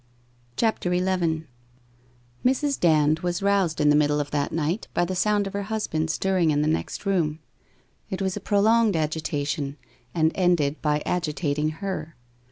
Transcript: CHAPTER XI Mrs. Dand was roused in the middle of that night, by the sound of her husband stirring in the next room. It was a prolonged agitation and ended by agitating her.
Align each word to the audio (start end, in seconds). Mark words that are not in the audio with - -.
CHAPTER 0.57 0.91
XI 0.91 1.45
Mrs. 2.43 2.79
Dand 2.79 3.19
was 3.19 3.43
roused 3.43 3.79
in 3.79 3.89
the 3.91 3.95
middle 3.95 4.19
of 4.19 4.31
that 4.31 4.51
night, 4.51 4.87
by 4.95 5.05
the 5.05 5.15
sound 5.15 5.45
of 5.45 5.53
her 5.53 5.61
husband 5.69 6.09
stirring 6.09 6.49
in 6.49 6.63
the 6.63 6.67
next 6.67 7.05
room. 7.05 7.37
It 8.09 8.19
was 8.19 8.35
a 8.35 8.39
prolonged 8.39 8.95
agitation 8.95 9.77
and 10.15 10.31
ended 10.33 10.81
by 10.81 11.03
agitating 11.05 11.69
her. 11.85 12.15